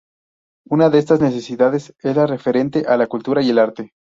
Una 0.67 0.89
de 0.89 0.97
estas 0.97 1.21
necesidades 1.21 1.93
es 2.01 2.15
la 2.15 2.25
referente 2.25 2.85
a 2.87 2.97
la 2.97 3.05
cultura 3.05 3.43
y 3.43 3.51
el 3.51 3.59
arte. 3.59 3.93